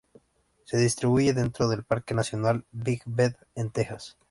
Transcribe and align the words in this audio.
Se 0.63 0.77
distribuye 0.77 1.31
dentro 1.31 1.67
del 1.67 1.83
Parque 1.83 2.15
Nacional 2.15 2.65
Big 2.71 3.03
Bend 3.05 3.35
en 3.53 3.69
Texas. 3.69 4.17